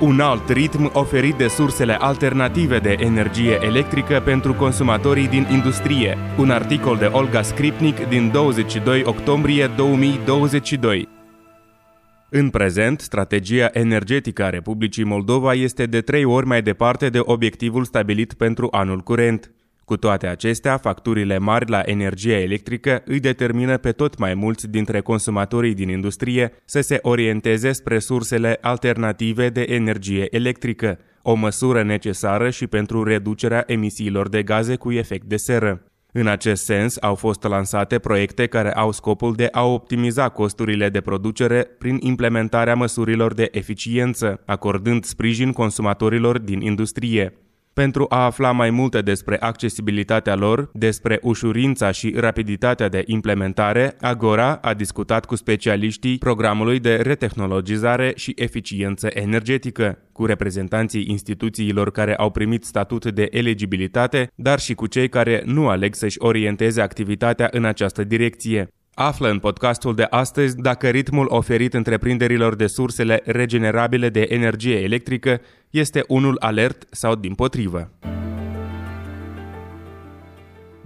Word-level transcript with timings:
Un 0.00 0.20
alt 0.20 0.48
ritm 0.48 0.90
oferit 0.92 1.34
de 1.34 1.48
sursele 1.48 1.94
alternative 1.94 2.78
de 2.78 2.96
energie 2.98 3.58
electrică 3.62 4.22
pentru 4.24 4.54
consumatorii 4.54 5.28
din 5.28 5.46
industrie. 5.52 6.16
Un 6.36 6.50
articol 6.50 6.96
de 6.96 7.04
Olga 7.04 7.42
Skripnik 7.42 8.08
din 8.08 8.30
22 8.30 9.02
octombrie 9.04 9.66
2022. 9.76 11.08
În 12.30 12.50
prezent, 12.50 13.00
strategia 13.00 13.68
energetică 13.72 14.44
a 14.44 14.50
Republicii 14.50 15.04
Moldova 15.04 15.52
este 15.52 15.86
de 15.86 16.00
trei 16.00 16.24
ori 16.24 16.46
mai 16.46 16.62
departe 16.62 17.08
de 17.08 17.20
obiectivul 17.22 17.84
stabilit 17.84 18.34
pentru 18.34 18.68
anul 18.70 19.00
curent. 19.00 19.52
Cu 19.88 19.96
toate 19.96 20.26
acestea, 20.26 20.76
facturile 20.76 21.38
mari 21.38 21.70
la 21.70 21.82
energie 21.84 22.34
electrică 22.34 23.02
îi 23.04 23.20
determină 23.20 23.76
pe 23.76 23.92
tot 23.92 24.18
mai 24.18 24.34
mulți 24.34 24.68
dintre 24.68 25.00
consumatorii 25.00 25.74
din 25.74 25.88
industrie 25.88 26.52
să 26.64 26.80
se 26.80 26.98
orienteze 27.02 27.72
spre 27.72 27.98
sursele 27.98 28.58
alternative 28.60 29.48
de 29.48 29.66
energie 29.68 30.26
electrică, 30.30 30.98
o 31.22 31.34
măsură 31.34 31.82
necesară 31.82 32.50
și 32.50 32.66
pentru 32.66 33.02
reducerea 33.02 33.64
emisiilor 33.66 34.28
de 34.28 34.42
gaze 34.42 34.76
cu 34.76 34.92
efect 34.92 35.26
de 35.26 35.36
seră. 35.36 35.82
În 36.12 36.26
acest 36.26 36.64
sens, 36.64 36.96
au 37.00 37.14
fost 37.14 37.42
lansate 37.42 37.98
proiecte 37.98 38.46
care 38.46 38.72
au 38.72 38.92
scopul 38.92 39.34
de 39.34 39.48
a 39.52 39.64
optimiza 39.64 40.28
costurile 40.28 40.88
de 40.88 41.00
producere 41.00 41.62
prin 41.78 41.96
implementarea 42.00 42.74
măsurilor 42.74 43.34
de 43.34 43.48
eficiență, 43.50 44.40
acordând 44.46 45.04
sprijin 45.04 45.52
consumatorilor 45.52 46.38
din 46.38 46.60
industrie. 46.60 47.32
Pentru 47.78 48.06
a 48.08 48.24
afla 48.24 48.52
mai 48.52 48.70
multe 48.70 49.00
despre 49.00 49.36
accesibilitatea 49.40 50.34
lor, 50.34 50.70
despre 50.72 51.18
ușurința 51.22 51.90
și 51.90 52.14
rapiditatea 52.16 52.88
de 52.88 53.02
implementare, 53.06 53.96
Agora 54.00 54.54
a 54.54 54.74
discutat 54.74 55.24
cu 55.24 55.36
specialiștii 55.36 56.18
programului 56.18 56.78
de 56.78 56.94
retehnologizare 56.94 58.12
și 58.16 58.32
eficiență 58.36 59.08
energetică, 59.12 59.98
cu 60.12 60.24
reprezentanții 60.24 61.04
instituțiilor 61.08 61.90
care 61.90 62.16
au 62.16 62.30
primit 62.30 62.64
statut 62.64 63.12
de 63.12 63.28
eligibilitate, 63.30 64.30
dar 64.34 64.58
și 64.58 64.74
cu 64.74 64.86
cei 64.86 65.08
care 65.08 65.42
nu 65.44 65.68
aleg 65.68 65.94
să-și 65.94 66.18
orienteze 66.20 66.80
activitatea 66.80 67.48
în 67.52 67.64
această 67.64 68.04
direcție. 68.04 68.68
Află 69.00 69.28
în 69.28 69.38
podcastul 69.38 69.94
de 69.94 70.06
astăzi 70.10 70.56
dacă 70.56 70.88
ritmul 70.88 71.26
oferit 71.28 71.74
întreprinderilor 71.74 72.54
de 72.54 72.66
sursele 72.66 73.22
regenerabile 73.24 74.08
de 74.08 74.26
energie 74.28 74.82
electrică 74.82 75.40
este 75.70 76.04
unul 76.08 76.36
alert 76.40 76.86
sau 76.90 77.14
din 77.14 77.34
potrivă. 77.34 77.90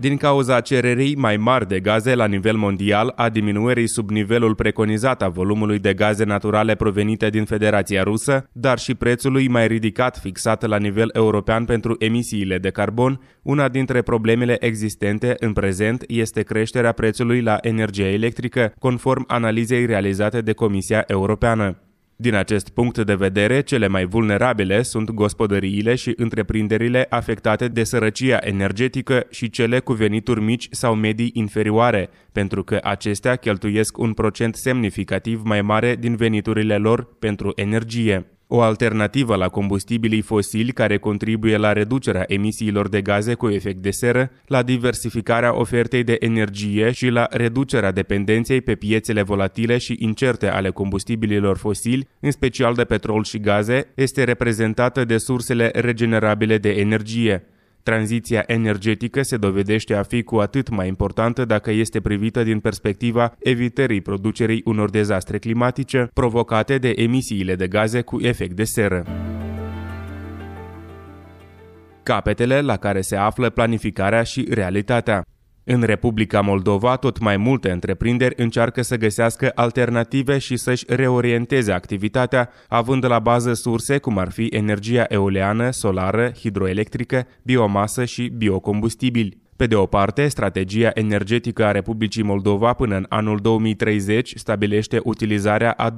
Din 0.02 0.16
cauza 0.16 0.60
cererii 0.60 1.16
mai 1.16 1.36
mari 1.36 1.68
de 1.68 1.80
gaze 1.80 2.14
la 2.14 2.26
nivel 2.26 2.56
mondial, 2.56 3.12
a 3.16 3.28
diminuării 3.28 3.86
sub 3.86 4.10
nivelul 4.10 4.54
preconizat 4.54 5.22
a 5.22 5.28
volumului 5.28 5.78
de 5.78 5.94
gaze 5.94 6.24
naturale 6.24 6.74
provenite 6.74 7.30
din 7.30 7.44
Federația 7.44 8.02
Rusă, 8.02 8.48
dar 8.52 8.78
și 8.78 8.94
prețului 8.94 9.48
mai 9.48 9.66
ridicat 9.66 10.18
fixat 10.18 10.66
la 10.66 10.76
nivel 10.76 11.10
european 11.12 11.64
pentru 11.64 11.96
emisiile 11.98 12.58
de 12.58 12.70
carbon, 12.70 13.20
una 13.42 13.68
dintre 13.68 14.02
problemele 14.02 14.56
existente 14.64 15.34
în 15.38 15.52
prezent 15.52 16.04
este 16.06 16.42
creșterea 16.42 16.92
prețului 16.92 17.40
la 17.40 17.58
energie 17.60 18.06
electrică, 18.06 18.72
conform 18.78 19.24
analizei 19.26 19.86
realizate 19.86 20.40
de 20.40 20.52
Comisia 20.52 21.04
Europeană. 21.06 21.91
Din 22.22 22.34
acest 22.34 22.68
punct 22.68 22.98
de 22.98 23.14
vedere, 23.14 23.60
cele 23.60 23.86
mai 23.86 24.04
vulnerabile 24.04 24.82
sunt 24.82 25.10
gospodăriile 25.10 25.94
și 25.94 26.12
întreprinderile 26.16 27.06
afectate 27.08 27.68
de 27.68 27.84
sărăcia 27.84 28.38
energetică 28.40 29.26
și 29.30 29.50
cele 29.50 29.80
cu 29.80 29.92
venituri 29.92 30.40
mici 30.40 30.68
sau 30.70 30.94
medii 30.94 31.30
inferioare, 31.34 32.08
pentru 32.32 32.62
că 32.62 32.78
acestea 32.82 33.36
cheltuiesc 33.36 33.98
un 33.98 34.12
procent 34.12 34.54
semnificativ 34.54 35.40
mai 35.44 35.62
mare 35.62 35.96
din 35.96 36.16
veniturile 36.16 36.76
lor 36.76 37.16
pentru 37.18 37.52
energie 37.54 38.31
o 38.54 38.60
alternativă 38.60 39.36
la 39.36 39.48
combustibilii 39.48 40.20
fosili 40.20 40.72
care 40.72 40.98
contribuie 40.98 41.56
la 41.56 41.72
reducerea 41.72 42.24
emisiilor 42.26 42.88
de 42.88 43.02
gaze 43.02 43.34
cu 43.34 43.48
efect 43.48 43.82
de 43.82 43.90
seră, 43.90 44.30
la 44.46 44.62
diversificarea 44.62 45.58
ofertei 45.58 46.04
de 46.04 46.16
energie 46.20 46.90
și 46.90 47.08
la 47.08 47.26
reducerea 47.30 47.92
dependenței 47.92 48.60
pe 48.60 48.74
piețele 48.74 49.22
volatile 49.22 49.78
și 49.78 49.96
incerte 49.98 50.48
ale 50.48 50.70
combustibililor 50.70 51.56
fosili, 51.56 52.08
în 52.20 52.30
special 52.30 52.74
de 52.74 52.84
petrol 52.84 53.24
și 53.24 53.38
gaze, 53.38 53.92
este 53.94 54.24
reprezentată 54.24 55.04
de 55.04 55.18
sursele 55.18 55.70
regenerabile 55.74 56.58
de 56.58 56.70
energie, 56.70 57.46
Tranziția 57.82 58.42
energetică 58.46 59.22
se 59.22 59.36
dovedește 59.36 59.94
a 59.94 60.02
fi 60.02 60.22
cu 60.22 60.36
atât 60.36 60.68
mai 60.68 60.88
importantă 60.88 61.44
dacă 61.44 61.70
este 61.70 62.00
privită 62.00 62.42
din 62.42 62.60
perspectiva 62.60 63.34
evitării 63.38 64.00
producerii 64.00 64.62
unor 64.64 64.90
dezastre 64.90 65.38
climatice 65.38 66.08
provocate 66.14 66.78
de 66.78 66.92
emisiile 66.96 67.54
de 67.54 67.68
gaze 67.68 68.00
cu 68.00 68.20
efect 68.20 68.56
de 68.56 68.64
seră. 68.64 69.06
Capetele 72.02 72.60
la 72.60 72.76
care 72.76 73.00
se 73.00 73.16
află 73.16 73.50
planificarea 73.50 74.22
și 74.22 74.46
realitatea. 74.50 75.24
În 75.64 75.82
Republica 75.82 76.40
Moldova, 76.40 76.96
tot 76.96 77.18
mai 77.18 77.36
multe 77.36 77.70
întreprinderi 77.70 78.34
încearcă 78.36 78.82
să 78.82 78.96
găsească 78.96 79.52
alternative 79.54 80.38
și 80.38 80.56
să-și 80.56 80.84
reorienteze 80.88 81.72
activitatea, 81.72 82.50
având 82.68 83.06
la 83.06 83.18
bază 83.18 83.52
surse 83.52 83.98
cum 83.98 84.18
ar 84.18 84.30
fi 84.30 84.46
energia 84.50 85.04
eoliană, 85.08 85.70
solară, 85.70 86.32
hidroelectrică, 86.38 87.26
biomasă 87.42 88.04
și 88.04 88.32
biocombustibili. 88.36 89.40
Pe 89.56 89.66
de 89.66 89.74
o 89.74 89.86
parte, 89.86 90.28
strategia 90.28 90.90
energetică 90.94 91.64
a 91.64 91.70
Republicii 91.70 92.22
Moldova 92.22 92.72
până 92.72 92.96
în 92.96 93.06
anul 93.08 93.38
2030 93.38 94.32
stabilește 94.36 95.00
utilizarea 95.04 95.70
a 95.70 95.90
20% 95.90 95.96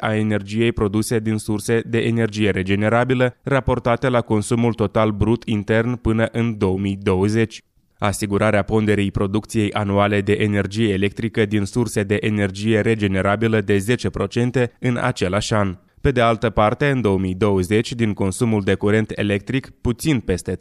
a 0.00 0.14
energiei 0.14 0.72
produse 0.72 1.18
din 1.18 1.36
surse 1.36 1.82
de 1.86 1.98
energie 1.98 2.50
regenerabilă, 2.50 3.36
raportate 3.42 4.08
la 4.08 4.20
consumul 4.20 4.72
total 4.72 5.10
brut 5.10 5.42
intern 5.44 5.94
până 5.94 6.28
în 6.32 6.58
2020 6.58 7.62
asigurarea 8.00 8.62
ponderii 8.62 9.10
producției 9.10 9.72
anuale 9.72 10.20
de 10.20 10.32
energie 10.32 10.92
electrică 10.92 11.44
din 11.44 11.64
surse 11.64 12.02
de 12.02 12.16
energie 12.20 12.80
regenerabilă 12.80 13.60
de 13.60 13.84
10% 14.66 14.66
în 14.78 14.96
același 14.96 15.54
an. 15.54 15.76
Pe 16.00 16.10
de 16.10 16.20
altă 16.20 16.50
parte, 16.50 16.90
în 16.90 17.00
2020, 17.00 17.92
din 17.92 18.12
consumul 18.12 18.62
de 18.62 18.74
curent 18.74 19.12
electric, 19.14 19.70
puțin 19.80 20.20
peste 20.20 20.56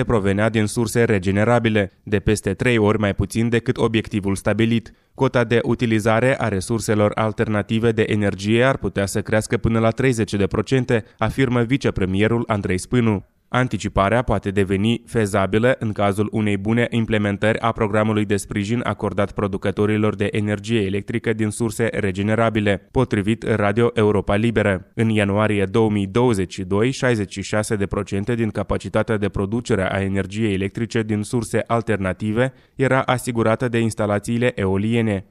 3% 0.00 0.04
provenea 0.06 0.48
din 0.48 0.66
surse 0.66 1.04
regenerabile, 1.04 1.92
de 2.02 2.18
peste 2.18 2.54
3 2.54 2.78
ori 2.78 2.98
mai 2.98 3.14
puțin 3.14 3.48
decât 3.48 3.76
obiectivul 3.76 4.34
stabilit. 4.34 4.92
Cota 5.14 5.44
de 5.44 5.60
utilizare 5.62 6.40
a 6.40 6.48
resurselor 6.48 7.12
alternative 7.14 7.92
de 7.92 8.04
energie 8.08 8.64
ar 8.64 8.76
putea 8.76 9.06
să 9.06 9.22
crească 9.22 9.56
până 9.56 9.78
la 9.78 9.90
30%, 9.92 11.02
afirmă 11.18 11.62
vicepremierul 11.62 12.44
Andrei 12.46 12.78
Spânu. 12.78 13.24
Anticiparea 13.56 14.22
poate 14.22 14.50
deveni 14.50 15.02
fezabilă 15.06 15.76
în 15.78 15.92
cazul 15.92 16.28
unei 16.32 16.56
bune 16.56 16.86
implementări 16.90 17.58
a 17.58 17.72
programului 17.72 18.24
de 18.24 18.36
sprijin 18.36 18.80
acordat 18.84 19.32
producătorilor 19.32 20.14
de 20.14 20.28
energie 20.30 20.80
electrică 20.80 21.32
din 21.32 21.50
surse 21.50 21.88
regenerabile, 21.92 22.88
potrivit 22.90 23.42
Radio 23.42 23.90
Europa 23.94 24.34
Liberă. 24.34 24.90
În 24.94 25.08
ianuarie 25.08 25.64
2022, 25.64 26.90
66% 28.32 28.34
din 28.34 28.50
capacitatea 28.50 29.16
de 29.16 29.28
producere 29.28 29.92
a 29.92 30.00
energiei 30.00 30.54
electrice 30.54 31.02
din 31.02 31.22
surse 31.22 31.62
alternative 31.66 32.52
era 32.74 33.00
asigurată 33.02 33.68
de 33.68 33.78
instalațiile 33.78 34.52
eoliene. 34.54 35.26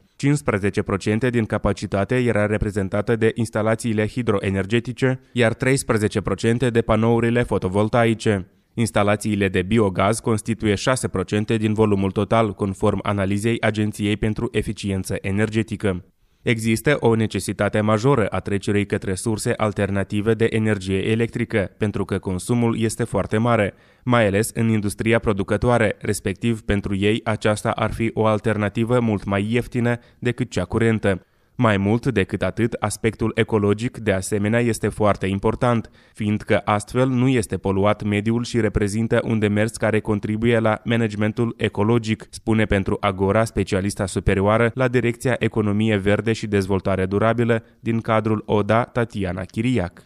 15% 1.27 1.29
din 1.29 1.45
capacitate 1.45 2.15
era 2.15 2.45
reprezentată 2.45 3.15
de 3.15 3.31
instalațiile 3.33 4.07
hidroenergetice, 4.07 5.19
iar 5.31 5.53
13% 5.53 6.69
de 6.71 6.81
panourile 6.81 7.43
fotovoltaice. 7.43 8.47
Instalațiile 8.73 9.47
de 9.47 9.61
biogaz 9.61 10.19
constituie 10.19 10.73
6% 10.73 11.57
din 11.57 11.73
volumul 11.73 12.11
total, 12.11 12.53
conform 12.53 12.99
analizei 13.03 13.61
Agenției 13.61 14.17
pentru 14.17 14.49
Eficiență 14.51 15.15
Energetică. 15.21 16.05
Există 16.45 16.97
o 16.99 17.15
necesitate 17.15 17.81
majoră 17.81 18.27
a 18.27 18.39
trecerii 18.39 18.85
către 18.85 19.15
surse 19.15 19.53
alternative 19.57 20.33
de 20.33 20.47
energie 20.51 21.09
electrică, 21.09 21.71
pentru 21.77 22.05
că 22.05 22.19
consumul 22.19 22.79
este 22.79 23.03
foarte 23.03 23.37
mare, 23.37 23.73
mai 24.03 24.27
ales 24.27 24.51
în 24.53 24.69
industria 24.69 25.19
producătoare, 25.19 25.95
respectiv 25.99 26.61
pentru 26.61 26.95
ei 26.95 27.21
aceasta 27.23 27.69
ar 27.69 27.91
fi 27.91 28.11
o 28.13 28.25
alternativă 28.25 28.99
mult 28.99 29.23
mai 29.23 29.47
ieftină 29.49 29.99
decât 30.19 30.49
cea 30.49 30.65
curentă. 30.65 31.25
Mai 31.57 31.77
mult 31.77 32.05
decât 32.07 32.41
atât, 32.41 32.73
aspectul 32.79 33.31
ecologic 33.35 33.97
de 33.97 34.11
asemenea 34.11 34.59
este 34.59 34.87
foarte 34.87 35.27
important, 35.27 35.89
fiindcă 36.13 36.61
astfel 36.65 37.07
nu 37.07 37.27
este 37.27 37.57
poluat 37.57 38.03
mediul 38.03 38.43
și 38.43 38.59
reprezintă 38.59 39.21
un 39.23 39.39
demers 39.39 39.71
care 39.71 39.99
contribuie 39.99 40.59
la 40.59 40.81
managementul 40.83 41.53
ecologic, 41.57 42.27
spune 42.29 42.65
pentru 42.65 42.97
Agora 42.99 43.45
specialista 43.45 44.05
superioară 44.05 44.71
la 44.73 44.87
Direcția 44.87 45.35
Economie 45.39 45.97
Verde 45.97 46.33
și 46.33 46.47
Dezvoltare 46.47 47.05
Durabilă 47.05 47.63
din 47.79 48.01
cadrul 48.01 48.43
ODA 48.45 48.83
Tatiana 48.83 49.41
Chiriac 49.41 50.05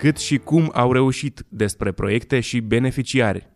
cât 0.00 0.16
și 0.16 0.38
cum 0.38 0.70
au 0.74 0.92
reușit 0.92 1.44
despre 1.48 1.92
proiecte 1.92 2.40
și 2.40 2.60
beneficiari. 2.60 3.48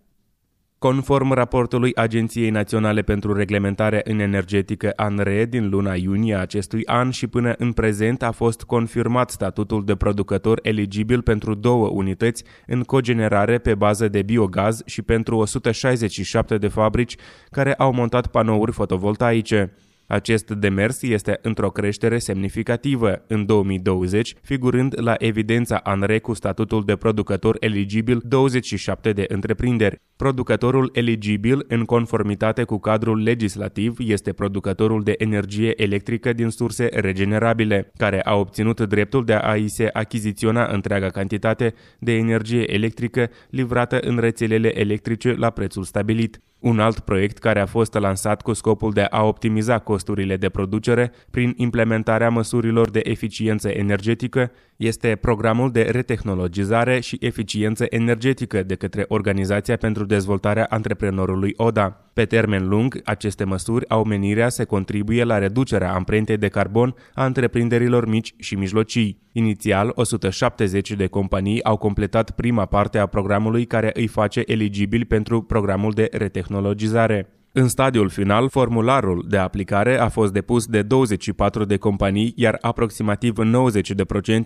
Conform 0.85 1.33
raportului 1.33 1.95
Agenției 1.95 2.51
Naționale 2.51 3.03
pentru 3.03 3.33
Reglementare 3.33 4.01
în 4.05 4.19
Energetică 4.19 4.93
ANRE 4.97 5.45
din 5.45 5.69
luna 5.69 5.95
iunie 5.95 6.35
acestui 6.35 6.87
an 6.87 7.11
și 7.11 7.27
până 7.27 7.55
în 7.59 7.73
prezent 7.73 8.23
a 8.23 8.31
fost 8.31 8.63
confirmat 8.63 9.31
statutul 9.31 9.85
de 9.85 9.95
producător 9.95 10.59
eligibil 10.63 11.23
pentru 11.23 11.55
două 11.55 11.89
unități 11.89 12.45
în 12.67 12.83
cogenerare 12.83 13.59
pe 13.59 13.75
bază 13.75 14.09
de 14.09 14.23
biogaz 14.23 14.83
și 14.87 15.03
pentru 15.03 15.37
167 15.37 16.59
de 16.59 16.69
fabrici 16.69 17.17
care 17.51 17.75
au 17.75 17.93
montat 17.93 18.27
panouri 18.27 18.73
fotovoltaice. 18.73 19.73
Acest 20.06 20.51
demers 20.51 21.03
este 21.03 21.39
într-o 21.43 21.71
creștere 21.71 22.19
semnificativă 22.19 23.25
în 23.27 23.47
2020, 23.47 24.35
figurând 24.43 24.95
la 24.97 25.15
evidența 25.19 25.77
ANRE 25.77 26.19
cu 26.19 26.35
statutul 26.35 26.85
de 26.85 26.97
producător 26.97 27.56
eligibil 27.61 28.21
27 28.25 29.12
de 29.12 29.25
întreprinderi. 29.29 30.01
Producătorul 30.17 30.91
eligibil, 30.93 31.65
în 31.69 31.85
conformitate 31.85 32.62
cu 32.65 32.79
cadrul 32.79 33.23
legislativ, 33.23 33.97
este 33.99 34.33
producătorul 34.33 35.03
de 35.03 35.15
energie 35.19 35.83
electrică 35.83 36.33
din 36.33 36.49
surse 36.49 36.89
regenerabile, 36.93 37.91
care 37.97 38.23
a 38.23 38.35
obținut 38.35 38.81
dreptul 38.81 39.25
de 39.25 39.33
a-i 39.33 39.69
se 39.69 39.89
achiziționa 39.93 40.67
întreaga 40.73 41.09
cantitate 41.09 41.75
de 41.99 42.12
energie 42.12 42.73
electrică 42.75 43.31
livrată 43.50 44.00
în 44.00 44.19
rețelele 44.19 44.81
electrice 44.81 45.33
la 45.33 45.50
prețul 45.50 45.83
stabilit. 45.83 46.41
Un 46.59 46.81
alt 46.81 46.99
proiect 46.99 47.39
care 47.39 47.61
a 47.61 47.67
fost 47.67 47.95
lansat 47.95 48.43
cu 48.43 48.53
scopul 48.53 48.93
de 48.93 49.07
a 49.11 49.23
optimiza 49.23 49.79
costurile 49.94 50.37
de 50.37 50.49
producere 50.49 51.12
prin 51.31 51.55
implementarea 51.56 52.31
măsurilor 52.31 52.91
de 52.91 53.00
eficiență 53.05 53.69
energetică 53.69 54.50
este 54.76 55.17
programul 55.20 55.70
de 55.70 55.82
retehnologizare 55.82 57.00
și 57.00 57.17
eficiență 57.20 57.87
energetică 57.88 58.62
de 58.62 58.75
către 58.75 59.05
Organizația 59.08 59.76
pentru 59.76 60.05
Dezvoltarea 60.05 60.67
Antreprenorului 60.69 61.55
ODA. 61.56 61.88
Pe 62.12 62.25
termen 62.25 62.69
lung, 62.69 63.00
aceste 63.05 63.44
măsuri 63.44 63.88
au 63.88 64.05
menirea 64.05 64.49
să 64.49 64.64
contribuie 64.64 65.25
la 65.25 65.38
reducerea 65.38 65.93
amprentei 65.93 66.37
de 66.37 66.49
carbon 66.49 66.94
a 67.14 67.25
întreprinderilor 67.26 68.08
mici 68.08 68.35
și 68.38 68.55
mijlocii. 68.55 69.23
Inițial, 69.32 69.93
170 69.94 70.93
de 70.93 71.06
companii 71.06 71.64
au 71.64 71.76
completat 71.76 72.31
prima 72.31 72.67
parte 72.67 72.99
a 72.99 73.06
programului 73.06 73.64
care 73.64 73.90
îi 73.94 74.06
face 74.06 74.43
eligibili 74.47 75.05
pentru 75.05 75.43
programul 75.43 75.93
de 75.93 76.08
retehnologizare. 76.12 77.34
În 77.56 77.69
stadiul 77.69 78.09
final, 78.09 78.49
formularul 78.49 79.25
de 79.29 79.37
aplicare 79.37 79.99
a 79.99 80.09
fost 80.09 80.33
depus 80.33 80.67
de 80.67 80.83
24 80.83 81.65
de 81.65 81.77
companii, 81.77 82.33
iar 82.37 82.59
aproximativ 82.61 83.35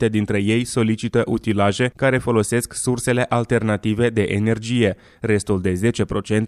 90% 0.06 0.10
dintre 0.10 0.42
ei 0.42 0.64
solicită 0.64 1.22
utilaje 1.26 1.92
care 1.96 2.18
folosesc 2.18 2.72
sursele 2.72 3.26
alternative 3.28 4.10
de 4.10 4.22
energie. 4.22 4.96
Restul 5.20 5.60
de 5.60 5.90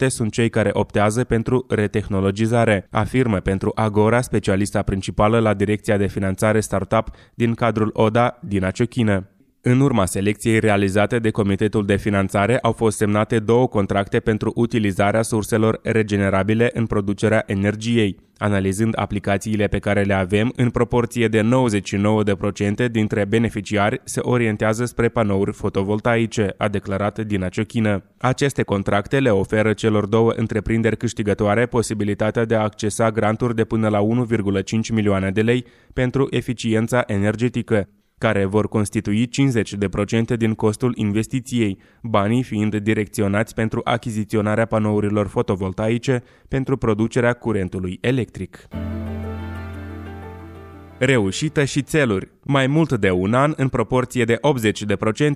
10% 0.05 0.07
sunt 0.07 0.33
cei 0.33 0.49
care 0.49 0.71
optează 0.73 1.25
pentru 1.25 1.67
retehnologizare, 1.69 2.87
afirmă 2.91 3.39
pentru 3.39 3.73
Agora 3.75 4.21
specialista 4.21 4.83
principală 4.83 5.39
la 5.39 5.55
Direcția 5.55 5.97
de 5.97 6.07
Finanțare 6.07 6.61
Startup 6.61 7.11
din 7.35 7.55
cadrul 7.55 7.91
ODA 7.93 8.39
din 8.43 8.71
Ciochină. 8.73 9.29
În 9.63 9.81
urma 9.81 10.07
selecției 10.07 10.59
realizate 10.59 11.19
de 11.19 11.31
Comitetul 11.31 11.87
de 11.87 11.97
Finanțare 11.97 12.59
au 12.59 12.73
fost 12.73 12.97
semnate 12.97 13.39
două 13.39 13.69
contracte 13.69 14.21
pentru 14.21 14.53
utilizarea 14.55 15.23
surselor 15.23 15.81
regenerabile 15.83 16.71
în 16.75 16.87
producerea 16.87 17.43
energiei, 17.47 18.17
analizând 18.37 18.93
aplicațiile 18.97 19.67
pe 19.67 19.79
care 19.79 20.03
le 20.03 20.15
avem 20.15 20.53
în 20.57 20.71
proporție 20.71 21.29
de 21.29 21.49
99% 22.87 22.91
dintre 22.91 23.25
beneficiari 23.25 24.01
se 24.05 24.21
orientează 24.23 24.85
spre 24.85 25.09
panouri 25.09 25.53
fotovoltaice, 25.53 26.55
a 26.59 26.69
declarat 26.69 27.19
Dina 27.19 27.49
Ciochină. 27.49 28.03
Aceste 28.19 28.63
contracte 28.63 29.21
le 29.21 29.31
oferă 29.31 29.73
celor 29.73 30.07
două 30.07 30.33
întreprinderi 30.37 30.97
câștigătoare 30.97 31.67
posibilitatea 31.67 32.45
de 32.45 32.55
a 32.55 32.63
accesa 32.63 33.11
granturi 33.11 33.55
de 33.55 33.65
până 33.65 33.89
la 33.89 34.01
1,5 34.01 34.93
milioane 34.93 35.31
de 35.31 35.43
lei 35.43 35.65
pentru 35.93 36.27
eficiența 36.31 37.03
energetică, 37.07 37.89
care 38.21 38.45
vor 38.45 38.69
constitui 38.69 39.29
50% 40.35 40.37
din 40.37 40.55
costul 40.55 40.93
investiției, 40.97 41.79
banii 42.03 42.43
fiind 42.43 42.77
direcționați 42.77 43.55
pentru 43.55 43.81
achiziționarea 43.85 44.65
panourilor 44.65 45.27
fotovoltaice 45.27 46.23
pentru 46.49 46.77
producerea 46.77 47.33
curentului 47.33 47.99
electric. 48.01 48.69
Reușită 50.99 51.65
și 51.65 51.83
țeluri. 51.83 52.31
Mai 52.43 52.67
mult 52.67 52.93
de 52.93 53.11
un 53.11 53.35
an, 53.35 53.53
în 53.57 53.69
proporție 53.69 54.25
de 54.25 54.39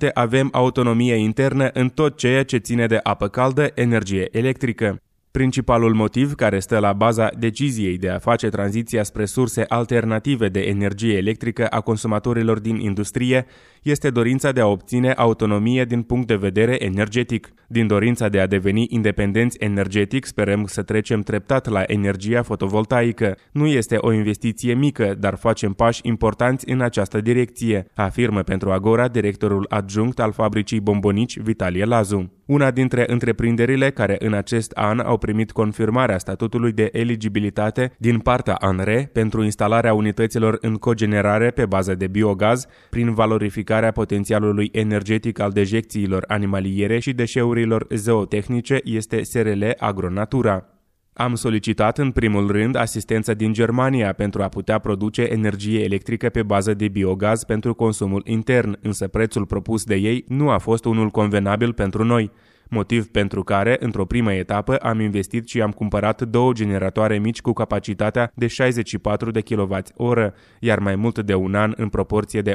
80%, 0.08 0.12
avem 0.14 0.48
autonomie 0.52 1.14
internă 1.14 1.70
în 1.72 1.88
tot 1.88 2.16
ceea 2.16 2.44
ce 2.44 2.56
ține 2.56 2.86
de 2.86 3.00
apă 3.02 3.28
caldă, 3.28 3.70
energie 3.74 4.28
electrică. 4.30 4.98
Principalul 5.38 5.94
motiv 5.94 6.34
care 6.34 6.58
stă 6.58 6.78
la 6.78 6.92
baza 6.92 7.30
deciziei 7.38 7.98
de 7.98 8.08
a 8.08 8.18
face 8.18 8.48
tranziția 8.48 9.02
spre 9.02 9.24
surse 9.24 9.64
alternative 9.68 10.48
de 10.48 10.60
energie 10.60 11.16
electrică 11.16 11.66
a 11.66 11.80
consumatorilor 11.80 12.58
din 12.58 12.76
industrie 12.76 13.46
este 13.82 14.10
dorința 14.10 14.52
de 14.52 14.60
a 14.60 14.66
obține 14.66 15.12
autonomie 15.12 15.84
din 15.84 16.02
punct 16.02 16.26
de 16.26 16.34
vedere 16.34 16.84
energetic. 16.84 17.52
Din 17.66 17.86
dorința 17.86 18.28
de 18.28 18.40
a 18.40 18.46
deveni 18.46 18.86
independenți 18.88 19.58
energetic, 19.60 20.24
sperăm 20.24 20.66
să 20.66 20.82
trecem 20.82 21.20
treptat 21.20 21.68
la 21.68 21.82
energia 21.86 22.42
fotovoltaică. 22.42 23.36
Nu 23.52 23.66
este 23.66 23.96
o 23.98 24.12
investiție 24.12 24.74
mică, 24.74 25.14
dar 25.18 25.36
facem 25.36 25.72
pași 25.72 26.00
importanți 26.02 26.70
în 26.70 26.80
această 26.80 27.20
direcție, 27.20 27.86
afirmă 27.94 28.42
pentru 28.42 28.70
Agora 28.70 29.08
directorul 29.08 29.66
adjunct 29.68 30.20
al 30.20 30.32
fabricii 30.32 30.80
bombonici 30.80 31.38
Vitalie 31.38 31.84
Lazu. 31.84 32.32
Una 32.46 32.70
dintre 32.70 33.04
întreprinderile 33.06 33.90
care 33.90 34.16
în 34.18 34.32
acest 34.32 34.70
an 34.70 34.98
au 34.98 35.18
primit 35.18 35.52
confirmarea 35.52 36.18
statutului 36.18 36.72
de 36.72 36.88
eligibilitate 36.92 37.92
din 37.98 38.18
partea 38.18 38.54
ANRE 38.54 39.10
pentru 39.12 39.42
instalarea 39.42 39.94
unităților 39.94 40.58
în 40.60 40.74
cogenerare 40.74 41.50
pe 41.50 41.66
bază 41.66 41.94
de 41.94 42.06
biogaz 42.06 42.66
prin 42.90 43.14
valorificarea 43.14 43.90
potențialului 43.90 44.68
energetic 44.72 45.38
al 45.38 45.50
dejecțiilor 45.50 46.24
animaliere 46.28 46.98
și 46.98 47.12
deșeurilor 47.12 47.86
zootehnice 47.90 48.80
este 48.82 49.22
SRL 49.22 49.64
Agronatura. 49.78 50.73
Am 51.16 51.34
solicitat 51.34 51.98
în 51.98 52.10
primul 52.10 52.50
rând 52.50 52.76
asistență 52.76 53.34
din 53.34 53.52
Germania 53.52 54.12
pentru 54.12 54.42
a 54.42 54.48
putea 54.48 54.78
produce 54.78 55.22
energie 55.22 55.82
electrică 55.82 56.28
pe 56.28 56.42
bază 56.42 56.74
de 56.74 56.88
biogaz 56.88 57.44
pentru 57.44 57.74
consumul 57.74 58.22
intern, 58.26 58.78
însă 58.82 59.08
prețul 59.08 59.46
propus 59.46 59.84
de 59.84 59.94
ei 59.94 60.24
nu 60.28 60.50
a 60.50 60.58
fost 60.58 60.84
unul 60.84 61.08
convenabil 61.08 61.72
pentru 61.72 62.04
noi 62.04 62.30
motiv 62.68 63.06
pentru 63.06 63.42
care, 63.42 63.76
într-o 63.80 64.04
primă 64.04 64.32
etapă, 64.32 64.76
am 64.76 65.00
investit 65.00 65.48
și 65.48 65.62
am 65.62 65.70
cumpărat 65.70 66.22
două 66.22 66.52
generatoare 66.52 67.18
mici 67.18 67.40
cu 67.40 67.52
capacitatea 67.52 68.30
de 68.34 68.46
64 68.46 69.30
de 69.30 69.40
kWh, 69.40 70.26
iar 70.60 70.78
mai 70.78 70.96
mult 70.96 71.18
de 71.18 71.34
un 71.34 71.54
an, 71.54 71.72
în 71.76 71.88
proporție 71.88 72.40
de 72.40 72.54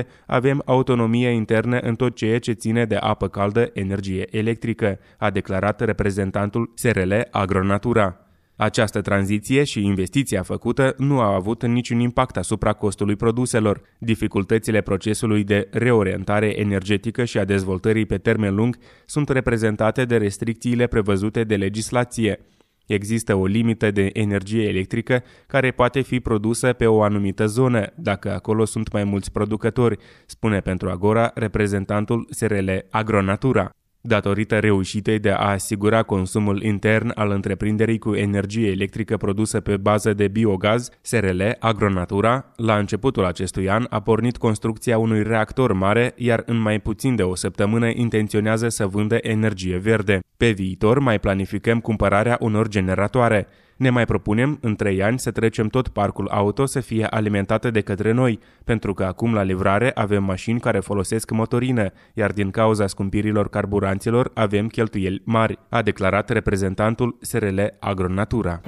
80%, 0.00 0.06
avem 0.26 0.62
autonomie 0.64 1.28
internă 1.28 1.78
în 1.78 1.94
tot 1.94 2.16
ceea 2.16 2.38
ce 2.38 2.52
ține 2.52 2.84
de 2.84 2.96
apă 2.96 3.28
caldă, 3.28 3.70
energie 3.72 4.36
electrică, 4.36 4.98
a 5.18 5.30
declarat 5.30 5.80
reprezentantul 5.80 6.72
SRL 6.74 7.12
Agronatura. 7.30 8.29
Această 8.60 9.00
tranziție 9.00 9.64
și 9.64 9.84
investiția 9.84 10.42
făcută 10.42 10.94
nu 10.98 11.20
au 11.20 11.34
avut 11.34 11.66
niciun 11.66 12.00
impact 12.00 12.36
asupra 12.36 12.72
costului 12.72 13.16
produselor. 13.16 13.80
Dificultățile 13.98 14.80
procesului 14.80 15.44
de 15.44 15.68
reorientare 15.70 16.60
energetică 16.60 17.24
și 17.24 17.38
a 17.38 17.44
dezvoltării 17.44 18.06
pe 18.06 18.18
termen 18.18 18.54
lung 18.54 18.78
sunt 19.06 19.28
reprezentate 19.28 20.04
de 20.04 20.16
restricțiile 20.16 20.86
prevăzute 20.86 21.44
de 21.44 21.56
legislație. 21.56 22.38
Există 22.86 23.34
o 23.34 23.46
limită 23.46 23.90
de 23.90 24.10
energie 24.12 24.68
electrică 24.68 25.22
care 25.46 25.70
poate 25.70 26.00
fi 26.00 26.20
produsă 26.20 26.72
pe 26.72 26.86
o 26.86 27.02
anumită 27.02 27.46
zonă, 27.46 27.92
dacă 27.96 28.32
acolo 28.32 28.64
sunt 28.64 28.92
mai 28.92 29.04
mulți 29.04 29.32
producători, 29.32 29.96
spune 30.26 30.60
pentru 30.60 30.90
Agora 30.90 31.30
reprezentantul 31.34 32.26
SRL 32.30 32.70
Agronatura. 32.90 33.70
Datorită 34.02 34.58
reușitei 34.58 35.18
de 35.18 35.30
a 35.30 35.50
asigura 35.50 36.02
consumul 36.02 36.62
intern 36.62 37.12
al 37.14 37.30
întreprinderii 37.30 37.98
cu 37.98 38.14
energie 38.14 38.70
electrică 38.70 39.16
produsă 39.16 39.60
pe 39.60 39.76
bază 39.76 40.14
de 40.14 40.28
biogaz, 40.28 40.88
SRL 41.00 41.42
Agronatura, 41.58 42.52
la 42.56 42.76
începutul 42.76 43.24
acestui 43.24 43.70
an 43.70 43.86
a 43.90 44.00
pornit 44.00 44.36
construcția 44.36 44.98
unui 44.98 45.22
reactor 45.22 45.72
mare, 45.72 46.12
iar 46.16 46.42
în 46.46 46.60
mai 46.60 46.80
puțin 46.80 47.16
de 47.16 47.22
o 47.22 47.34
săptămână 47.34 47.90
intenționează 47.94 48.68
să 48.68 48.86
vândă 48.86 49.18
energie 49.20 49.76
verde. 49.76 50.18
Pe 50.36 50.50
viitor 50.50 50.98
mai 50.98 51.18
planificăm 51.18 51.80
cumpărarea 51.80 52.36
unor 52.40 52.68
generatoare. 52.68 53.46
Ne 53.80 53.90
mai 53.90 54.04
propunem 54.04 54.58
în 54.60 54.76
trei 54.76 55.02
ani 55.02 55.18
să 55.18 55.30
trecem 55.30 55.66
tot 55.66 55.88
parcul 55.88 56.28
auto 56.28 56.66
să 56.66 56.80
fie 56.80 57.04
alimentată 57.04 57.70
de 57.70 57.80
către 57.80 58.12
noi, 58.12 58.38
pentru 58.64 58.94
că 58.94 59.04
acum 59.04 59.34
la 59.34 59.42
livrare 59.42 59.90
avem 59.94 60.24
mașini 60.24 60.60
care 60.60 60.80
folosesc 60.80 61.30
motorină, 61.30 61.92
iar 62.14 62.32
din 62.32 62.50
cauza 62.50 62.86
scumpirilor 62.86 63.48
carburanților 63.48 64.30
avem 64.34 64.66
cheltuieli 64.66 65.22
mari, 65.24 65.58
a 65.68 65.82
declarat 65.82 66.30
reprezentantul 66.30 67.16
SRL 67.20 67.60
Agronatura. 67.78 68.60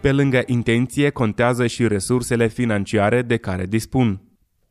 Pe 0.00 0.12
lângă 0.12 0.42
intenție 0.46 1.10
contează 1.10 1.66
și 1.66 1.88
resursele 1.88 2.46
financiare 2.46 3.22
de 3.22 3.36
care 3.36 3.66
dispun. 3.66 4.20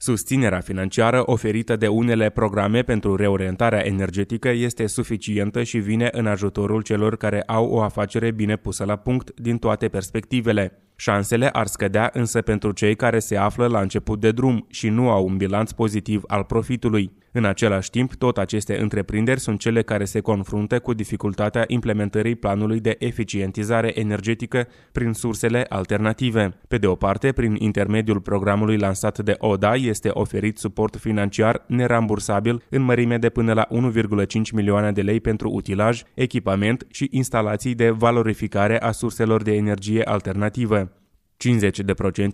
Susținerea 0.04 0.60
financiară 0.60 1.24
oferită 1.26 1.76
de 1.76 1.88
unele 1.88 2.30
programe 2.30 2.82
pentru 2.82 3.16
reorientarea 3.16 3.86
energetică 3.86 4.50
este 4.50 4.88
suficientă 4.88 5.64
și 5.64 5.78
vine 5.78 6.10
în 6.12 6.26
ajutorul 6.26 6.82
celor 6.82 7.18
care 7.18 7.42
au 7.42 7.70
o 7.70 7.82
afacere 7.82 8.32
bine 8.32 8.56
pusă 8.56 8.86
la 8.86 8.96
punct 8.96 9.40
din 9.40 9.58
toate 9.58 9.88
perspectivele. 9.88 10.82
Șansele 10.96 11.50
ar 11.50 11.68
scădea 11.68 12.10
însă 12.14 12.42
pentru 12.42 12.72
cei 12.72 12.96
care 12.96 13.20
se 13.20 13.38
află 13.38 13.68
la 13.68 13.80
început 13.80 14.20
de 14.20 14.32
drum 14.32 14.66
și 14.70 14.90
nu 14.90 15.10
au 15.10 15.26
un 15.26 15.38
bilanț 15.38 15.72
pozitiv 15.72 16.22
al 16.28 16.44
profitului. 16.44 17.12
În 17.36 17.46
același 17.46 17.90
timp, 17.90 18.14
tot 18.14 18.38
aceste 18.38 18.82
întreprinderi 18.82 19.40
sunt 19.40 19.60
cele 19.60 19.82
care 19.82 20.06
se 20.06 20.20
confruntă 20.20 20.80
cu 20.80 20.94
dificultatea 20.94 21.64
implementării 21.68 22.36
planului 22.36 22.80
de 22.80 22.96
eficientizare 23.00 24.00
energetică 24.00 24.68
prin 24.92 25.14
sursele 25.14 25.66
alternative. 25.70 26.54
Pe 26.68 26.78
de 26.78 26.88
o 26.88 26.96
parte, 26.96 27.32
prin 27.32 27.56
intermediul 27.60 28.20
programului 28.20 28.78
lansat 28.78 29.20
de 29.20 29.36
ODA 29.38 29.76
este 29.76 30.10
oferit 30.14 30.58
suport 30.58 30.96
financiar 30.96 31.64
nerambursabil 31.68 32.64
în 32.70 32.82
mărime 32.82 33.18
de 33.18 33.30
până 33.30 33.54
la 33.54 33.68
1,5 33.68 34.26
milioane 34.54 34.92
de 34.92 35.02
lei 35.02 35.20
pentru 35.20 35.50
utilaj, 35.50 36.02
echipament 36.14 36.86
și 36.92 37.08
instalații 37.12 37.76
de 37.76 37.90
valorificare 37.90 38.82
a 38.82 38.92
surselor 38.92 39.42
de 39.42 39.56
energie 39.56 40.04
alternativă. 40.04 40.92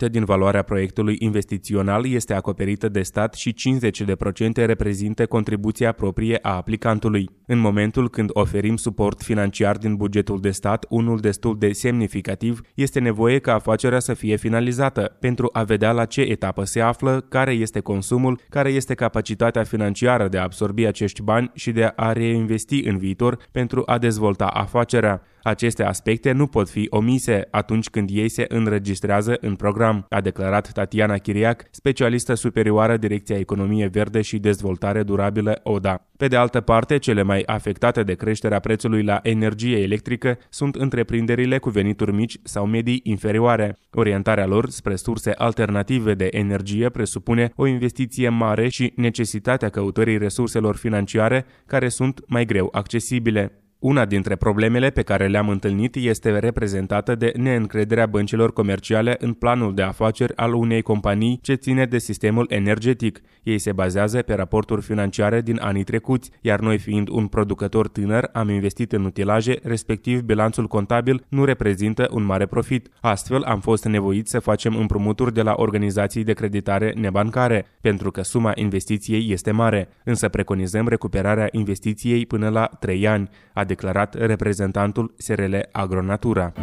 50% 0.07 0.11
din 0.11 0.25
valoarea 0.25 0.61
proiectului 0.61 1.15
investițional 1.19 2.05
este 2.05 2.33
acoperită 2.33 2.89
de 2.89 3.01
stat 3.01 3.33
și 3.33 3.53
50% 3.53 4.65
reprezintă 4.65 5.25
contribuția 5.25 5.91
proprie 5.91 6.39
a 6.41 6.55
aplicantului. 6.55 7.29
În 7.45 7.59
momentul 7.59 8.09
când 8.09 8.29
oferim 8.33 8.75
suport 8.75 9.21
financiar 9.21 9.77
din 9.77 9.95
bugetul 9.95 10.39
de 10.39 10.51
stat, 10.51 10.85
unul 10.89 11.19
destul 11.19 11.57
de 11.57 11.71
semnificativ, 11.71 12.61
este 12.75 12.99
nevoie 12.99 13.39
ca 13.39 13.53
afacerea 13.53 13.99
să 13.99 14.13
fie 14.13 14.35
finalizată 14.35 15.17
pentru 15.19 15.49
a 15.51 15.63
vedea 15.63 15.91
la 15.91 16.05
ce 16.05 16.21
etapă 16.21 16.63
se 16.63 16.81
află, 16.81 17.25
care 17.29 17.51
este 17.51 17.79
consumul, 17.79 18.39
care 18.49 18.69
este 18.69 18.93
capacitatea 18.93 19.63
financiară 19.63 20.27
de 20.27 20.37
a 20.37 20.43
absorbi 20.43 20.85
acești 20.85 21.21
bani 21.21 21.51
și 21.53 21.71
de 21.71 21.91
a 21.95 22.11
reinvesti 22.11 22.87
în 22.87 22.97
viitor 22.97 23.37
pentru 23.51 23.83
a 23.85 23.97
dezvolta 23.97 24.45
afacerea. 24.45 25.21
Aceste 25.43 25.83
aspecte 25.83 26.31
nu 26.31 26.47
pot 26.47 26.69
fi 26.69 26.87
omise 26.89 27.47
atunci 27.51 27.89
când 27.89 28.09
ei 28.11 28.29
se 28.29 28.45
înregistrează 28.47 29.37
în 29.41 29.55
program, 29.55 30.05
a 30.09 30.21
declarat 30.21 30.71
Tatiana 30.71 31.17
Chiriac, 31.17 31.63
specialistă 31.71 32.33
superioară 32.33 32.97
Direcția 32.97 33.37
Economie 33.37 33.87
Verde 33.87 34.21
și 34.21 34.37
Dezvoltare 34.37 35.03
Durabilă 35.03 35.59
ODA. 35.63 36.03
Pe 36.17 36.27
de 36.27 36.35
altă 36.35 36.61
parte, 36.61 36.97
cele 36.97 37.21
mai 37.21 37.43
afectate 37.45 38.03
de 38.03 38.13
creșterea 38.13 38.59
prețului 38.59 39.03
la 39.03 39.19
energie 39.23 39.77
electrică 39.77 40.37
sunt 40.49 40.75
întreprinderile 40.75 41.57
cu 41.57 41.69
venituri 41.69 42.13
mici 42.13 42.37
sau 42.43 42.65
medii 42.65 42.99
inferioare. 43.03 43.77
Orientarea 43.91 44.45
lor 44.45 44.69
spre 44.69 44.95
surse 44.95 45.31
alternative 45.31 46.13
de 46.13 46.27
energie 46.31 46.89
presupune 46.89 47.51
o 47.55 47.65
investiție 47.65 48.29
mare 48.29 48.67
și 48.67 48.93
necesitatea 48.95 49.69
căutării 49.69 50.17
resurselor 50.17 50.75
financiare 50.75 51.45
care 51.65 51.89
sunt 51.89 52.21
mai 52.27 52.45
greu 52.45 52.69
accesibile. 52.71 53.63
Una 53.79 54.05
dintre 54.05 54.35
problemele 54.35 54.89
pe 54.89 55.01
care 55.01 55.27
le-am 55.27 55.49
întâlnit 55.49 55.95
este 55.95 56.39
reprezentată 56.39 57.15
de 57.15 57.31
neîncrederea 57.35 58.05
băncilor 58.05 58.53
comerciale 58.53 59.15
în 59.19 59.33
planul 59.33 59.73
de 59.73 59.81
afaceri 59.81 60.35
al 60.35 60.53
unei 60.53 60.81
companii 60.81 61.39
ce 61.41 61.53
ține 61.53 61.85
de 61.85 61.97
sistemul 61.97 62.45
energetic. 62.49 63.21
Ei 63.43 63.57
se 63.57 63.71
bazează 63.71 64.21
pe 64.21 64.33
raporturi 64.33 64.81
financiare 64.81 65.41
din 65.41 65.59
anii 65.61 65.83
trecuți, 65.83 66.31
iar 66.41 66.59
noi 66.59 66.77
fiind 66.77 67.07
un 67.09 67.27
producător 67.27 67.87
tânăr 67.87 68.29
am 68.33 68.49
investit 68.49 68.91
în 68.91 69.05
utilaje, 69.05 69.59
respectiv 69.63 70.21
bilanțul 70.21 70.67
contabil 70.67 71.25
nu 71.29 71.45
reprezintă 71.45 72.07
un 72.11 72.23
mare 72.23 72.45
profit. 72.45 72.89
Astfel 73.01 73.43
am 73.43 73.59
fost 73.59 73.85
nevoiți 73.85 74.31
să 74.31 74.39
facem 74.39 74.75
împrumuturi 74.75 75.33
de 75.33 75.41
la 75.41 75.53
organizații 75.57 76.23
de 76.23 76.33
creditare 76.33 76.93
nebancare, 76.95 77.65
pentru 77.81 78.11
că 78.11 78.21
suma 78.21 78.51
investiției 78.55 79.31
este 79.31 79.51
mare, 79.51 79.89
însă 80.03 80.29
preconizăm 80.29 80.87
recuperarea 80.87 81.47
investiției 81.51 82.25
până 82.25 82.49
la 82.49 82.65
3 82.79 83.07
ani 83.07 83.29
declarat 83.69 84.13
reprezentantul 84.13 85.13
SRL 85.17 85.55
Agronatura. 85.71 86.53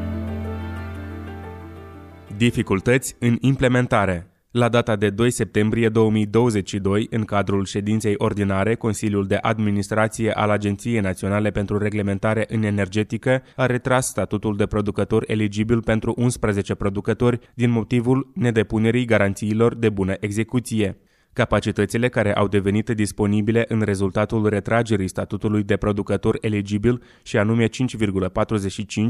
Dificultăți 2.36 3.16
în 3.18 3.36
implementare 3.40 4.30
la 4.50 4.68
data 4.68 4.96
de 4.96 5.10
2 5.10 5.30
septembrie 5.30 5.88
2022, 5.88 7.06
în 7.10 7.25
cadrul 7.25 7.64
ședinței 7.64 8.14
ordinare, 8.18 8.75
Consiliul 8.75 9.26
de 9.26 9.38
Administrație 9.40 10.30
al 10.32 10.50
Agenției 10.50 11.00
Naționale 11.00 11.50
pentru 11.50 11.78
Reglementare 11.78 12.44
în 12.48 12.62
Energetică 12.62 13.42
a 13.56 13.66
retras 13.66 14.06
statutul 14.06 14.56
de 14.56 14.66
producător 14.66 15.25
eligibil 15.26 15.80
pentru 15.82 16.14
11 16.16 16.75
producători 16.75 17.38
din 17.54 17.70
motivul 17.70 18.30
nedepunerii 18.34 19.04
garanțiilor 19.04 19.75
de 19.75 19.88
bună 19.88 20.14
execuție. 20.20 20.96
Capacitățile 21.36 22.08
care 22.08 22.34
au 22.34 22.48
devenit 22.48 22.88
disponibile 22.88 23.64
în 23.68 23.80
rezultatul 23.80 24.48
retragerii 24.48 25.08
statutului 25.08 25.62
de 25.62 25.76
producător 25.76 26.38
eligibil 26.40 27.02
și 27.22 27.36
anume 27.36 27.66
5,45 27.66 27.70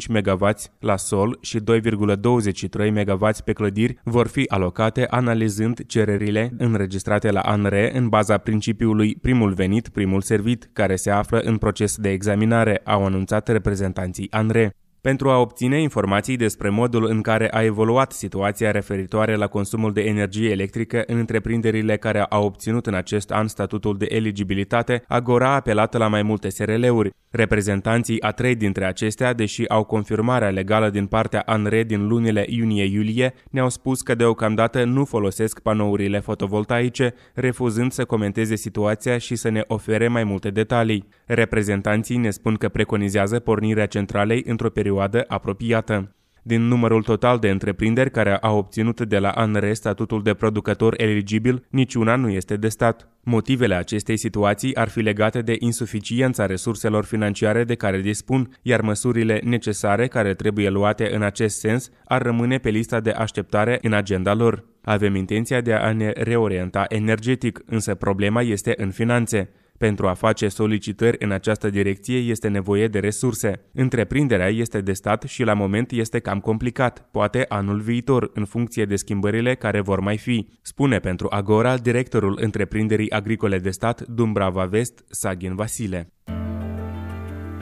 MW 0.09 0.49
la 0.79 0.97
sol 0.97 1.39
și 1.41 1.61
2,23 1.61 2.91
MW 2.91 3.29
pe 3.45 3.53
clădiri 3.53 3.99
vor 4.05 4.27
fi 4.27 4.45
alocate 4.49 5.07
analizând 5.11 5.87
cererile 5.87 6.53
înregistrate 6.59 7.31
la 7.31 7.41
ANRE 7.41 7.97
în 7.97 8.09
baza 8.09 8.39
principiului 8.39 9.17
primul 9.23 9.53
venit, 9.53 9.89
primul 9.89 10.21
servit, 10.21 10.71
care 10.73 10.97
se 10.97 11.11
află 11.11 11.39
în 11.39 11.57
proces 11.57 11.97
de 11.97 12.11
examinare, 12.11 12.81
au 12.85 13.05
anunțat 13.05 13.49
reprezentanții 13.49 14.31
ANRE 14.31 14.75
pentru 15.07 15.31
a 15.31 15.39
obține 15.39 15.81
informații 15.81 16.37
despre 16.37 16.69
modul 16.69 17.07
în 17.07 17.21
care 17.21 17.49
a 17.53 17.63
evoluat 17.63 18.13
situația 18.13 18.71
referitoare 18.71 19.35
la 19.35 19.47
consumul 19.47 19.93
de 19.93 20.01
energie 20.01 20.51
electrică 20.51 21.05
în 21.07 21.19
întreprinderile 21.19 21.97
care 21.97 22.21
au 22.23 22.45
obținut 22.45 22.87
în 22.87 22.95
acest 22.95 23.31
an 23.31 23.49
statutul 23.49 23.97
de 23.97 24.07
eligibilitate, 24.09 25.03
Agora 25.09 25.49
a 25.49 25.55
apelat 25.55 25.95
la 25.95 26.09
mai 26.09 26.23
multe 26.23 26.49
SRL-uri. 26.49 27.11
Reprezentanții 27.31 28.23
a 28.23 28.31
trei 28.31 28.55
dintre 28.55 28.85
acestea, 28.85 29.33
deși 29.33 29.69
au 29.69 29.85
confirmarea 29.85 30.51
legală 30.51 30.91
din 30.91 31.07
partea 31.07 31.43
ANRE 31.47 31.83
din 31.83 32.07
lunile 32.07 32.45
iunie-iulie, 32.49 33.35
ne-au 33.51 33.69
spus 33.69 34.03
că 34.03 34.15
deocamdată 34.15 34.85
nu 34.85 35.05
folosesc 35.05 35.61
panourile 35.61 36.21
fotovoltaice, 36.21 37.15
refuzând 37.35 37.93
să 37.93 38.05
comenteze 38.05 38.57
situația 38.57 39.19
și 39.19 39.37
să 39.37 39.49
ne 39.49 39.65
ofere 39.67 40.09
mai 40.09 40.25
multe 40.25 40.51
detalii. 40.51 41.09
Reprezentanții 41.27 42.17
ne 42.17 42.31
spun 42.31 42.55
că 42.55 42.69
preconizează 42.69 43.39
pornirea 43.39 43.87
centralei 43.87 44.43
într-o 44.47 44.71
perioadă 44.71 44.95
apropiată. 45.29 46.11
Din 46.47 46.63
numărul 46.63 47.03
total 47.03 47.39
de 47.39 47.51
întreprinderi 47.51 48.11
care 48.11 48.37
au 48.37 48.59
obținut 48.59 49.01
de 49.01 49.19
la 49.19 49.31
ANRE 49.31 49.73
statutul 49.73 50.23
de 50.23 50.35
producător 50.35 50.95
eligibil, 50.97 51.65
niciuna 51.71 52.17
nu 52.17 52.29
este 52.29 52.57
de 52.57 52.69
stat. 52.69 53.09
Motivele 53.23 53.75
acestei 53.75 54.17
situații 54.17 54.77
ar 54.77 54.89
fi 54.89 55.01
legate 55.01 55.43
de 55.43 55.57
insuficiența 55.59 56.47
resurselor 56.47 57.05
financiare 57.05 57.65
de 57.65 57.75
care 57.75 58.01
dispun, 58.01 58.59
iar 58.63 58.81
măsurile 58.81 59.41
necesare 59.45 60.07
care 60.07 60.35
trebuie 60.35 60.69
luate 60.69 61.15
în 61.15 61.23
acest 61.23 61.59
sens 61.59 61.91
ar 62.05 62.23
rămâne 62.23 62.59
pe 62.59 62.71
lista 62.71 63.01
de 63.01 63.11
așteptare 63.11 63.79
în 63.83 63.93
agenda 63.93 64.35
lor. 64.35 64.65
Avem 64.83 65.15
intenția 65.15 65.61
de 65.61 65.73
a 65.73 65.93
ne 65.93 66.11
reorienta 66.15 66.85
energetic, 66.89 67.63
însă 67.67 67.95
problema 67.95 68.43
este 68.43 68.75
în 68.77 68.91
finanțe. 68.91 69.51
Pentru 69.79 70.09
a 70.09 70.15
face 70.15 70.49
solicitări 70.49 71.17
în 71.21 71.31
această 71.31 71.71
direcție 71.71 72.19
este 72.19 72.49
nevoie 72.49 72.89
de 72.89 72.99
resurse. 72.99 73.53
Întreprinderea 73.73 74.49
este 74.49 74.81
de 74.81 74.93
stat 74.93 75.23
și 75.23 75.43
la 75.43 75.55
moment 75.55 75.91
este 75.91 76.19
cam 76.19 76.41
complicat, 76.41 77.09
poate 77.11 77.45
anul 77.49 77.81
viitor, 77.81 78.31
în 78.35 78.45
funcție 78.45 78.85
de 78.85 78.97
schimbările 78.97 79.55
care 79.55 79.81
vor 79.81 80.01
mai 80.01 80.19
fi, 80.19 80.49
spune 80.63 80.99
pentru 80.99 81.27
Agora 81.31 81.77
directorul 81.77 82.39
întreprinderii 82.41 83.11
agricole 83.11 83.59
de 83.59 83.71
stat 83.71 84.01
Dumbrava 84.07 84.65
Vest, 84.65 85.05
Sagin 85.09 85.55
Vasile. 85.55 86.11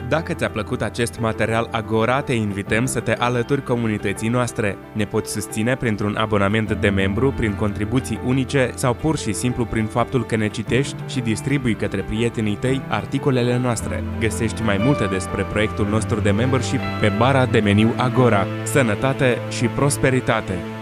Dacă 0.09 0.33
ți-a 0.33 0.49
plăcut 0.49 0.81
acest 0.81 1.19
material 1.19 1.67
Agora, 1.71 2.21
te 2.21 2.33
invităm 2.33 2.85
să 2.85 2.99
te 2.99 3.13
alături 3.13 3.63
comunității 3.63 4.29
noastre. 4.29 4.77
Ne 4.93 5.05
poți 5.05 5.31
susține 5.31 5.75
printr-un 5.75 6.15
abonament 6.15 6.73
de 6.73 6.89
membru, 6.89 7.31
prin 7.31 7.53
contribuții 7.53 8.19
unice 8.25 8.71
sau 8.75 8.93
pur 8.93 9.17
și 9.17 9.33
simplu 9.33 9.65
prin 9.65 9.85
faptul 9.85 10.25
că 10.25 10.35
ne 10.35 10.47
citești 10.47 10.95
și 11.07 11.19
distribui 11.19 11.75
către 11.75 12.01
prietenii 12.01 12.55
tăi 12.55 12.81
articolele 12.89 13.57
noastre. 13.57 14.03
Găsești 14.19 14.61
mai 14.61 14.77
multe 14.83 15.05
despre 15.05 15.43
proiectul 15.43 15.87
nostru 15.89 16.19
de 16.19 16.31
membership 16.31 16.79
pe 16.99 17.11
bara 17.17 17.45
de 17.45 17.59
meniu 17.59 17.93
Agora. 17.97 18.45
Sănătate 18.63 19.37
și 19.49 19.65
prosperitate! 19.65 20.74